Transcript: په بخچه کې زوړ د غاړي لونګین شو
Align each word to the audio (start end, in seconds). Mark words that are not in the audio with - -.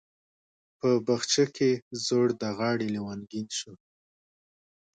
په 0.79 0.89
بخچه 1.07 1.43
کې 1.55 1.71
زوړ 2.05 2.27
د 2.41 2.43
غاړي 2.57 2.87
لونګین 2.95 3.47
شو 3.57 3.73